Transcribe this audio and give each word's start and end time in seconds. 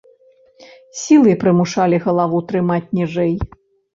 Сілай 1.01 1.35
прымушалі 1.43 1.99
галаву 2.05 2.41
трымаць 2.53 2.91
ніжэй. 3.01 3.33